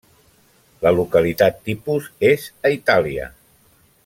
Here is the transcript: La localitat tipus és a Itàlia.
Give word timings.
La 0.85 0.93
localitat 0.99 1.59
tipus 1.69 2.09
és 2.33 2.49
a 2.67 2.73
Itàlia. 2.81 3.33